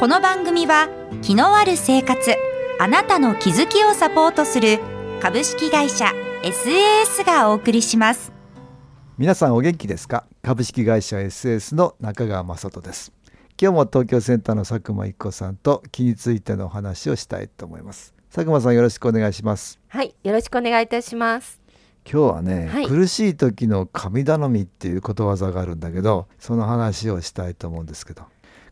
[0.00, 0.88] この番組は
[1.22, 2.34] 気のある生活
[2.80, 4.80] あなたの気づきをサポートする
[5.22, 6.12] 株式会社
[6.42, 8.32] SAS がお送りします。
[9.16, 10.26] 皆さんお元気ですか？
[10.42, 13.12] 株式会社 SAS の中川雅人です。
[13.58, 18.14] 今日も東京センターの佐久間一子さんと気についてのお話をしたいと思います。
[18.32, 19.78] 佐久間さんよろしくお願いします。
[19.88, 21.60] はい、よろしくお願いいたします。
[22.04, 22.86] 今日はね、はい。
[22.86, 28.24] 苦しい時の神頼みっていうことわざがあるんだけどその話をしたいと思うんですけど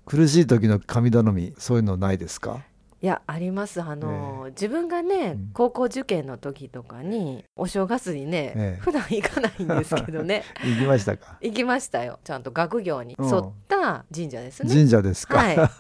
[0.07, 2.61] 苦しい時の神頼みそういうのないですか？
[3.01, 3.83] いや、あります。
[3.83, 5.51] あの、自分がね、うん。
[5.55, 8.81] 高校受験の時とかに、お正月にね、ええ。
[8.81, 10.45] 普段行かないんですけどね。
[10.65, 11.37] 行きましたか？
[11.41, 12.21] 行きましたよ。
[12.23, 13.17] ちゃんと学業に。
[13.19, 14.73] 沿った神社ですね。
[14.73, 15.73] 神社ですか、はい、あ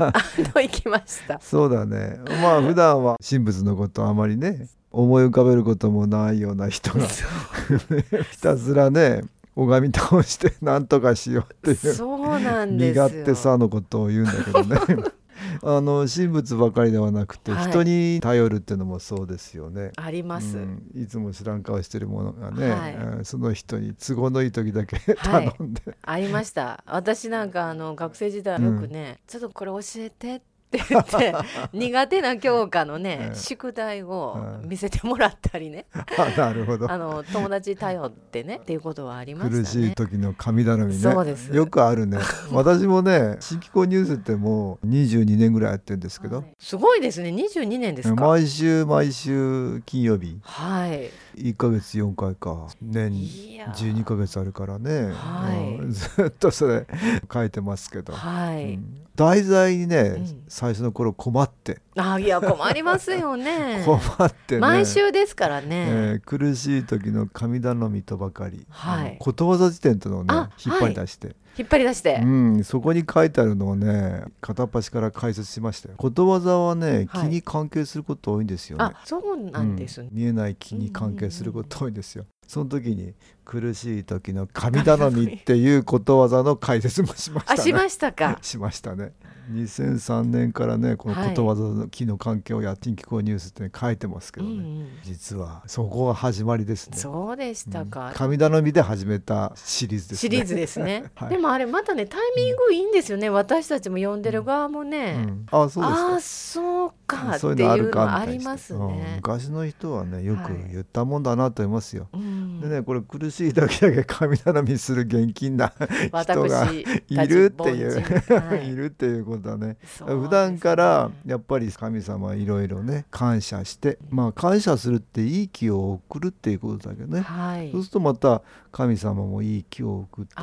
[0.52, 1.38] の行きました。
[1.42, 2.18] そうだね。
[2.42, 7.06] まあ普段は神仏のことあまりね思い浮かべることもないような人が
[8.32, 9.22] ひたすらね
[9.54, 13.02] 拝み倒して何とかしようっていうそうなんです身よ。
[13.04, 14.78] 勝手さのことを言うんだけどね
[15.62, 19.92] あの神仏ばかりではなくて、はい人に頼るっていうのもそうですよね。
[19.96, 20.58] あります。
[20.58, 26.82] うんいつも知らん顔してるものがね、はいうんその人に都合のいい時だけはい頼んで、ありました。
[26.86, 31.34] 私なんかあの学生時代よくね、ちょっとこれ教えてって言って
[31.72, 33.36] 苦手な教科のね、 ええ。
[33.36, 34.68] 宿題をうん。
[34.68, 36.90] 見せてもらったりね、あなるほど。
[36.90, 39.62] あの友達頼ってねっていうことはありましたね。
[39.62, 40.92] 苦しい時の神頼みね。
[40.94, 41.54] そうです。
[41.54, 42.18] よくあるね。
[42.52, 46.46] 私もね新機構ニュースってもう22年ぐらいやってるんですけど、はい。
[46.58, 47.30] すごいですね。
[47.30, 48.26] 22年ですか？
[48.26, 50.38] 毎週毎週金曜日。
[50.42, 51.10] はい。
[51.36, 52.68] 1ヶ月4回か。
[52.80, 53.94] 年いやー。
[53.94, 55.82] 12ヶ月あるからね、はい。
[55.82, 55.92] うん。
[55.92, 56.86] ずっとそれ
[57.32, 58.74] 書いてますけど、はい。
[58.74, 58.98] うん。
[59.16, 63.82] 題材にね、うん最初の頃困ってあいや困りますよね。
[63.84, 64.60] 困ってね。
[64.60, 65.76] 毎週ですからえね。
[66.16, 69.16] ー苦しい時の神頼みとばかり、はい。
[69.20, 72.20] ことわざ辞典というのをねあ引っ張り出して、引っ張り出して。
[72.22, 75.96] うん、そこに書いてあるのをね片っ端から解説しましたよ。
[75.98, 77.28] ことわざはね気はい。
[77.28, 80.08] に関係すること多いんですよね、あそうなんですね。
[80.10, 83.14] うん見えない気に関係すること多いんですよ、その時に
[83.44, 87.60] 苦しい時の神頼みっていうことわざの解説もしましたね。
[87.60, 88.38] あしましたか。
[88.42, 89.12] しましたね。
[89.50, 94.88] 2003年からねこのことわざの気の関係をやって近畿公ニュースって、ね、書いてますけどね、うんうん。
[95.02, 96.96] 実はそこが始まりですね。
[96.96, 97.90] そうでしたうん。
[97.90, 98.12] か。
[98.14, 100.30] 神頼みで始めたシリーズですね。
[100.30, 101.28] シリーズですね、 はい。
[101.30, 105.86] でもあれまたねタイミングいいんですよね、私たちも読んでる側もね、うん、あそうですか。
[105.86, 109.14] ああそうかってそういいうのありますうんね。
[109.16, 112.60] 昔の人はねよくはい言ったもんだなと思いますよ、うん。
[112.60, 115.72] でねこれ苦しい時だけ神頼みする現金な
[116.22, 118.68] 人が私いるっていう、はい。
[118.72, 119.76] いるっていうことはねね。
[120.06, 127.70] 普段からやっぱり神様いろいろね感謝してまあ感謝するっていい気を送るっていうことだけどね、はい。
[127.70, 130.34] そうするとまた神様もいい気を送って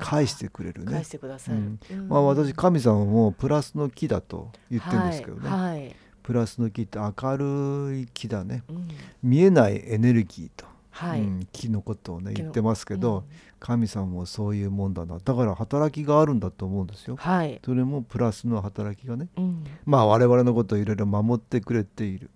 [0.00, 0.92] 返してくれるね。
[0.92, 1.80] 返してくださる、うん。
[1.90, 2.08] うん。
[2.08, 5.60] まあ私神様もプラスの木だと言ってるんですけどね、はい。
[5.60, 5.96] はい
[6.28, 8.62] プラスの木って明るい木だね。
[8.68, 8.88] うん。
[9.22, 11.22] 見えないエネルギーと、はい。
[11.22, 13.24] うん木のことをね言ってますけど、うん。
[13.58, 15.20] 神様もそういうもんだな。
[15.24, 17.16] だから働きがあるんだと思うんですよ。
[17.16, 19.28] はい、それもプラスの働きがね。
[19.38, 22.28] うん、まあ我々のことをいろいろ守ってくれている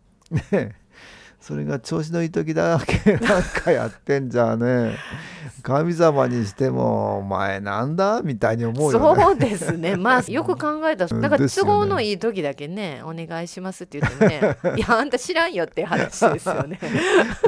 [1.43, 4.97] それが調子のいい時だけなんかやってんじゃね。
[5.63, 9.23] 神様にしてもお前なんだみたいに思うよね。
[9.23, 9.97] そうですね。
[9.99, 11.21] まあよく考えたらうん。
[11.21, 16.79] なんか都合のいい時だけねお願いしますって言ってもね いやあんた知らんよって話ですよね。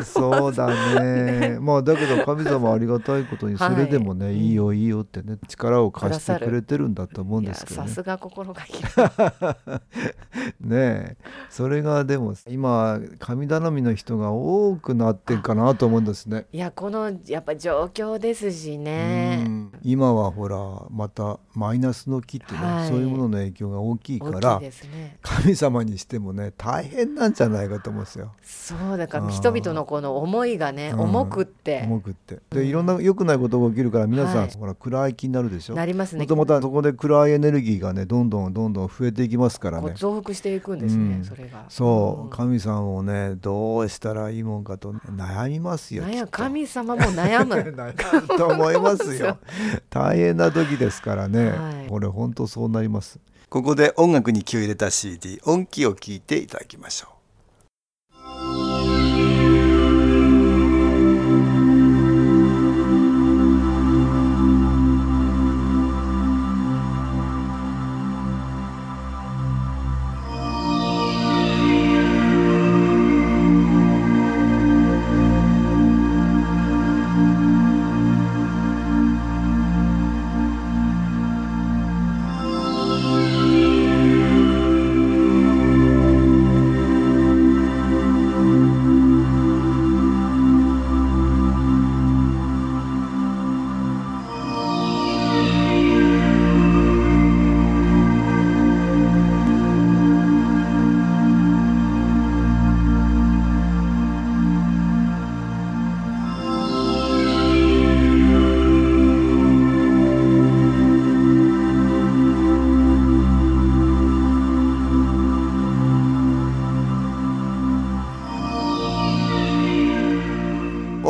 [0.03, 0.67] そうだ
[1.01, 1.59] ね。
[1.61, 4.37] まあだけど神様ありがたいことにそれでもね、はい。
[4.39, 7.89] い、いよいいよってね力を貸してくれてるんだと思うんですけどね。
[7.89, 8.75] さすが心がけ
[10.61, 11.17] ねえ
[11.55, 16.47] それがでも今神頼みの人が多くなってるかなと思うんですね。
[16.53, 19.71] いやこのやっぱ状況ですしうねん。
[19.85, 20.57] 今はほら
[20.91, 22.89] またマイナスの木ってね、はい。
[22.89, 24.73] そういうものの影響が大きいか大らね。
[25.23, 28.33] 神様にしてもね大変なんじゃないかと思うんですよ。
[28.43, 31.01] そうだから人々のこの思いがねうん。
[31.03, 31.83] 重くって。
[31.85, 32.35] 重くって。
[32.35, 34.51] うんでいろんな良くないことが起きるから皆さん、はい。
[34.59, 35.77] ほら暗い気になるでしょ。
[35.77, 36.23] なりますね。
[36.23, 39.93] もともとそこで暗いエネルギーがねどんどんどんどん増えていきますからね。
[39.95, 41.25] 増幅していくんですね、うん。
[41.25, 46.05] それがそう、ん神さんをねどうしたらいいもんかと悩みますよ。
[46.31, 49.39] 神様も悩む 悩むと思いますよ。
[49.91, 53.19] 大変な時ですからね、はいこれ本当そうなります。
[53.49, 57.14] ここで音楽に気を入れた CD 音気を聞いていただきましょう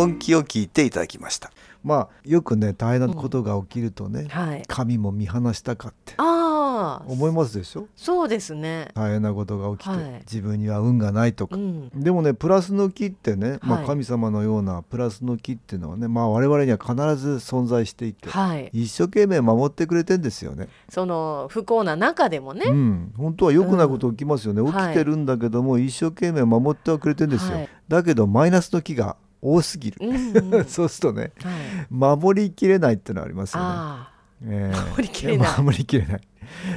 [0.05, 1.51] 音気を聞いていただきました。
[1.83, 4.63] まあよくね大変なことが起きるとね、はい。
[4.67, 7.89] 神も見放したかって思いますでしょ？
[7.95, 8.89] そうですね。
[8.95, 10.13] 大変なことが起きて、はい。
[10.21, 11.57] 自分には運がないとか。
[11.57, 11.91] う、ん。
[11.91, 18.71] でもねプラスの木ってね、まあ、はい神様のようなプラスの木っていうのはね、まあ、我々には必ず存在していて、はい。
[18.73, 20.69] 一生懸命守ってくれてんですよね。
[20.89, 24.73] その不幸な中でもね、うん、本当は良くないこと起きますよね、うん。
[24.73, 27.69] 起きてるんだけども、一生懸命守ってはくれてんですよ、はい。
[27.89, 33.67] だけどマイナスの木が多すぎる、うんうん そうするとねはい、守りきれないってのはありますよね。
[33.69, 34.11] あ
[34.47, 34.91] ええ。
[34.91, 35.49] 守りきれない。
[35.63, 36.21] 守りきれない。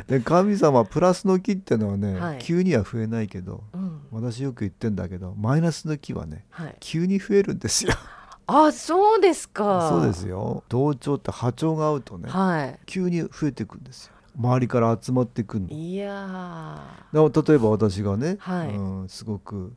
[0.08, 2.40] で神様プラスの木っていうのはね、はい。
[2.40, 4.02] 急には増えないけどあ、うん。
[4.12, 7.94] 私よく言ってんだけどマイナスの木はねはい、急に増えるんですよ。
[8.50, 9.90] あそうですか。
[9.90, 10.64] そうですよ。
[10.70, 14.14] 同調って波長が合うとねは急に増えていくんですよ。
[14.38, 15.70] 周りから集まってくるの。
[15.72, 16.80] いいや
[17.12, 18.70] でも例えば私がね、はい。
[18.70, 19.74] うん、すごく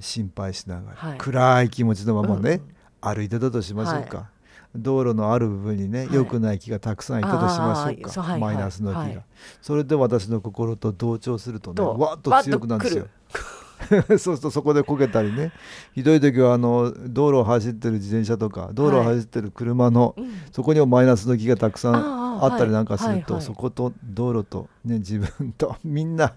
[0.00, 1.18] 心配しながら、はい。
[1.18, 3.16] 暗い気持ちのままね、うんうん。
[3.16, 4.30] 歩いてたとしましょうか、
[4.74, 6.14] 道路のある部分にねはい。
[6.14, 9.22] 良くない木がたくさんいたとしましょうか、マイナスの木が、はい
[9.60, 13.06] それで私の心と同調するとねとわっと強くなるんですよ
[14.08, 15.52] そうするとそこでこけたりね。
[15.94, 20.30] ひどい時はあの道路を走ってる自転車とか道路を走ってる車の、うん。
[20.52, 23.32] そこにもマイナスの木がたくさんあったりなんかすると、はいはい。
[23.34, 26.34] はいそこと道路と、ね、自分と みんな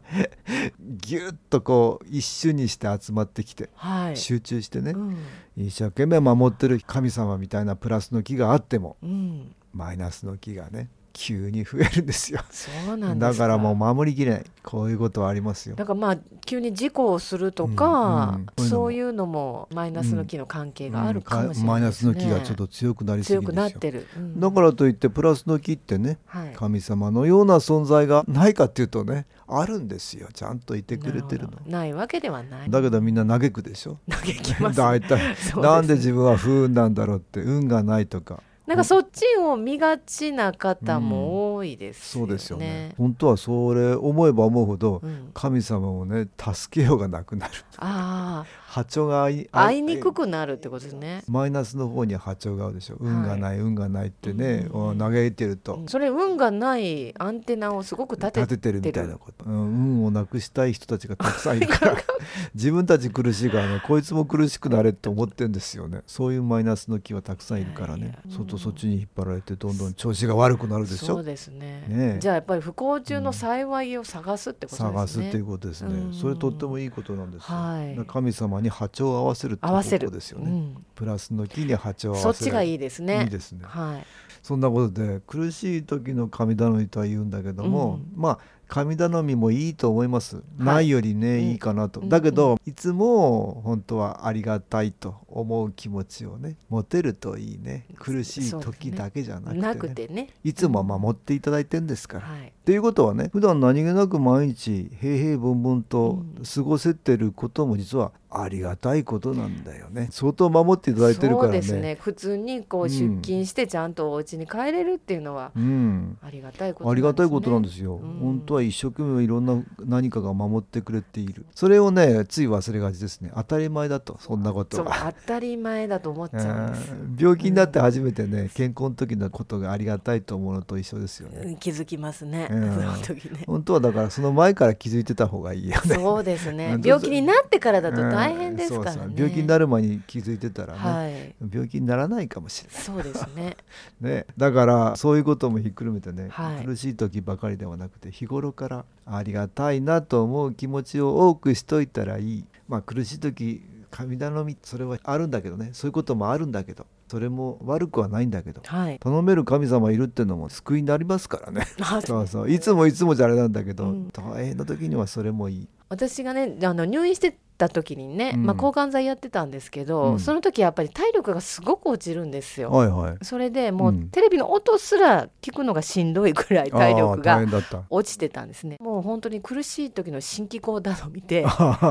[1.02, 4.18] ぎゅっとこう一瞬にして集まってきてはい。
[4.18, 5.18] 集中してね、うん。
[5.58, 12.42] 一生懸命守ってる神様みたいなプラスの木があってもうん、マイナスの木がね急に増えるんですよ。
[12.50, 14.46] そうなんですだからもう守りきれない。
[14.64, 15.76] こういうことはありますよ。
[15.76, 23.70] だからまあ急に事故をするとか、うんうんそういうのもマイナスの木の関係があるかもしれないですね、マイナスの木がちょっと強くなりすぎ強くるんですよ。
[23.74, 24.40] なってる、うん。
[24.40, 30.28] だからといってプラスの木ってねはい、神様のような存在がないかっていうとねあるんですよ。
[30.34, 31.54] ちゃんといてくれてるの。
[31.66, 32.70] ないわけではない。
[32.70, 33.98] だけどみんな嘆くでしょ。
[34.10, 34.78] 嘆きます。
[34.78, 42.94] 大体 そうですなんで自分は不運なんだろうって運がないとかなんかそっちを見がちな方も多いですよね、そうですよね。
[43.00, 47.54] 本当はそれ思えば思うほどうん、神様をね助けようがなくなる。
[47.78, 51.24] あ波長が合いにくくなるってことですね。
[51.28, 52.98] マイナスの方には波長が合うでしょ。
[53.00, 54.98] 運がない、運がないってね、うん。
[55.00, 59.54] 嘆いてると、それ運がないアンテナをすごく立て立ててるみたいなこと、うん、
[60.02, 61.98] 運をなくしたい人たちがたくさんいるから。
[62.54, 66.02] 自分たち苦しいからねこいつも苦しくなれって思ってんですよね。
[66.06, 68.00] そういうマイナスの気はたくさんいるからね。
[68.00, 68.20] いやいや
[68.60, 71.06] そっちに引っ張られてどんどん調子が悪くなるでしょ？
[71.08, 71.86] そうですね。
[71.88, 72.20] ねえ。
[72.20, 75.94] じゃあやっぱり不幸中の幸いを探すってことですね、探すっていうことですね。
[75.96, 76.14] うん。
[76.14, 78.06] それとってもいいことなんですよ、はい。
[78.06, 80.86] 神様に波長を合わせるって合わせることですよね、うん。
[80.94, 82.34] プラスの木に波長を合わせる。
[82.36, 83.24] そっちがいいですね。
[83.24, 83.62] いいですね。
[83.64, 84.06] はい。
[84.44, 88.22] そんなことで苦しい時の神頼みとは言うんだけども、うん。
[88.22, 88.40] まあ
[88.70, 90.64] 神頼みもいいと思います、い。
[90.64, 91.44] ないよりね、うん。
[91.46, 92.10] いいかなと、うん。
[92.10, 97.88] だけど、いつも本当はありがたいと思う気持ちをね持てるといいね。
[97.98, 99.62] 苦しい時だけじゃなくて,、ね。
[99.62, 100.30] なくてね。
[100.44, 102.28] いつも守っていただいてんですから。
[102.28, 102.54] はい。
[102.72, 106.24] いうことはね普段何気なく毎日平々凡々と
[106.56, 110.10] 過ごせてることも実はありがたいことなんだよね。
[110.12, 111.62] 相当守っていただいてるからね。
[111.62, 111.98] そうですね。
[112.00, 116.18] 普通にこううん出勤してちゃんとお家に帰れるっていうのはうん。
[116.22, 118.20] ありがたいことありがたいことなんでですよ、うん。
[118.20, 121.46] 本当は一生懸命いろんな何かが守ってくれている。
[121.56, 123.32] それをねつい忘れがちですね。
[123.36, 124.18] 当たり前だと。
[124.20, 125.14] そんなこすそうとは。
[125.22, 126.92] 当たり前だと思っちゃうんです。
[126.92, 131.42] うん病気になって初めてね、健康の時のことがありがたいと思うのと一緒ですよね。
[131.44, 132.74] うん気づきますね、うん。
[132.74, 133.44] その時ね。
[133.46, 135.96] 本当はだからその前から気づいてた方がいいよね。
[135.96, 136.74] そうですね。
[136.76, 139.14] うん病気になってからだと大変ですからね、うんそうそう。
[139.16, 141.36] 病気になる前に気づいてたらね、はい。
[141.52, 142.82] 病気にならないかもしれない。
[142.82, 143.56] そうですね。
[144.02, 146.66] ね、だからそういうこともひっくるめてね、はい。
[146.66, 152.46] 苦しい時ばかりではなくて日頃頃からありがたいなと思う気持ちを多くしといたらいい。
[152.68, 153.62] まあ苦しい時
[153.92, 155.72] 神頼みそれはあるんだけどね。
[155.74, 159.00] そういうこともあるんだけどそれも悪くはないんだけどはい。
[159.00, 161.66] 頼める神様いるってのも救いになりますからね。
[161.82, 162.52] あそうそう。
[162.52, 164.10] いつもいつもじゃあれなんだけど、うん。
[164.12, 165.68] 大変な時にはそれもいい。
[165.90, 168.46] 私がねあの入院してた時にね、うん。
[168.46, 170.20] まあ、抗がん剤やってたんですけど、うん。
[170.20, 172.72] その時やっぱり体力がすごく落ちるんですよ。
[172.72, 173.18] はいはい。
[173.22, 174.10] それでもう、うん。
[174.10, 177.46] テレビの音すら聞くのがしんどいくらい体力が
[177.90, 178.78] 落ちてたんですね。
[178.80, 181.46] もう本当に苦しい時の心気口だの見て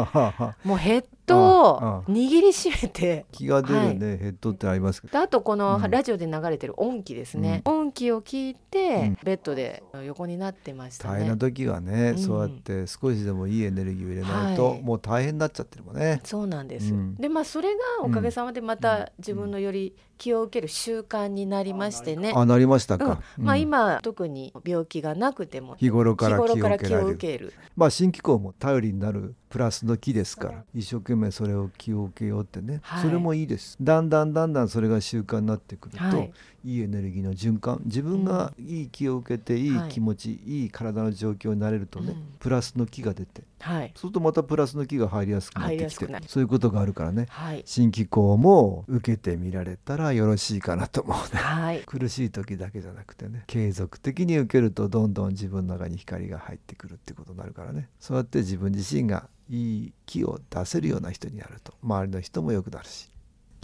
[0.64, 4.18] もうヘッドをああ握りしめて気が出るね、はい。
[4.18, 5.12] ヘッドってありますけど。
[5.12, 5.90] であとこのうん。
[5.90, 9.18] ラジオで流れてる音機ですね、音機を聞いて、うん。
[9.22, 11.14] ベッドで横になってましたね。
[11.14, 12.18] 大変な時はね、うん。
[12.18, 14.82] そうやって少しでもいいエネルギーを入れないと、はい。
[14.82, 16.20] もう大変になっちゃってるもんね。
[16.24, 17.14] そうなんです、うん。
[17.16, 18.80] でまあそれがおかげさまでまうん。
[18.80, 23.00] た自分のより気を受ける習慣になりましてね、あなりましたうん。
[23.00, 23.20] か。
[23.36, 27.06] まあうん今特に病気がなくても日頃から気を。
[27.08, 27.52] 受ける。
[27.76, 33.02] まあ新機構も頼りになるプラスの木ですから一生懸命それを気を受けようってね、はい。
[33.02, 33.76] それもいいです。
[33.80, 36.32] だんだんだんだんそれが習慣になってくると、はい。
[36.64, 39.88] い、いエネルギーの循環自分がいい気を受けていいはい。
[39.90, 42.34] 気持ち、い、い体の状況になれるとね、うん。
[42.38, 43.92] プラスの木が出てはい。
[43.94, 47.62] そうするとまたプラスの木が入りやすくなってきてそういうことがあるからねはい。
[47.64, 51.40] 新機構も受けてみられたらよろしいかなと思うね。
[51.40, 51.82] はい。
[51.86, 57.88] 苦しい時だけじゃなくてね継続的に受けるとどんどん自分の中に光が入ってくるってことになるからね。
[57.98, 61.72] そうやって自分自身がいい気を出せるような人になると。
[61.82, 63.10] 周りの人も良くなるし。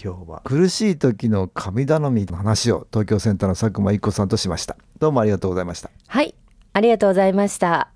[0.02, 4.76] 今日は苦しい時の神頼みの話を東京センターの佐久間一子さんとしました。
[4.98, 5.90] どうもありがとうございました。
[6.08, 6.34] はい
[6.72, 7.90] ありがとうございました。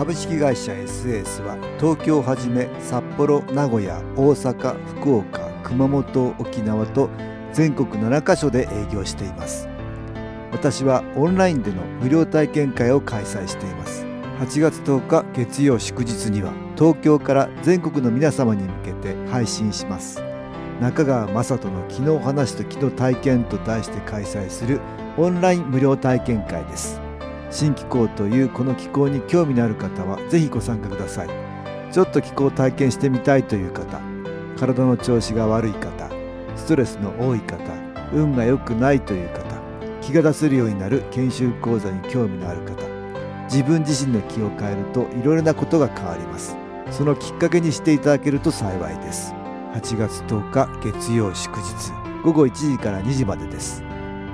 [0.00, 7.10] 株式会社 SS は東京をはじめ札幌名古屋大阪福岡熊本沖縄と
[7.52, 9.68] 全国7カ所で営業しています。
[10.52, 14.04] 私はオンラインでの無料体験会を開催しています。
[14.40, 20.22] 8月10日月曜祝日には東京から全国の皆様に向けて配信します。
[20.80, 24.80] 中川雅人の「昨日話と昨日体験」と題して開催する
[25.18, 27.00] オンライン無料体験会です。
[27.50, 31.50] 新気候というこの気候に興味のある方はぜひご参加ください。
[31.92, 34.00] ちょっと気候を体験してみたいという方
[34.56, 35.99] 体の調子が悪い方
[36.56, 37.62] ストレスの多い方
[38.12, 39.42] 運が良くないという方
[40.00, 42.90] 気が出せるようになる研修講座に興味のある方
[43.44, 46.56] 自分自身の気を変えるといろいろなことが変わります。
[46.92, 49.34] そのきっかけにしていただけると幸いです。
[49.74, 51.64] 8月10日月曜祝日
[52.22, 53.82] 午後1時から2時までです。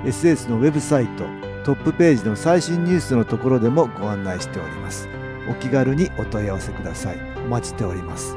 [0.03, 1.25] SS のウェブサイト
[1.63, 5.09] トップページの最新ニュースのところでもご案内しております。
[5.49, 7.17] お気軽にお問い合わせください。
[7.37, 8.36] お待ちしております。